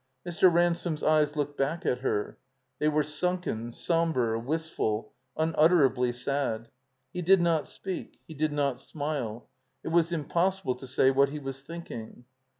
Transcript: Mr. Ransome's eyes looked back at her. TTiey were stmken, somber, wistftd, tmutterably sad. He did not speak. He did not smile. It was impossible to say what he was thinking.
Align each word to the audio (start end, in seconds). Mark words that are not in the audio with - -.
Mr. 0.25 0.51
Ransome's 0.51 1.03
eyes 1.03 1.35
looked 1.35 1.59
back 1.59 1.85
at 1.85 1.99
her. 1.99 2.39
TTiey 2.81 2.91
were 2.91 3.03
stmken, 3.03 3.71
somber, 3.71 4.35
wistftd, 4.39 5.05
tmutterably 5.37 6.11
sad. 6.11 6.69
He 7.13 7.21
did 7.21 7.39
not 7.39 7.67
speak. 7.67 8.19
He 8.27 8.33
did 8.33 8.51
not 8.51 8.79
smile. 8.81 9.47
It 9.83 9.89
was 9.89 10.11
impossible 10.11 10.73
to 10.77 10.87
say 10.87 11.11
what 11.11 11.29
he 11.29 11.37
was 11.37 11.61
thinking. 11.61 12.25